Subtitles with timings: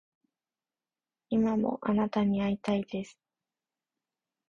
[1.29, 3.19] 今もあなたに逢いたいです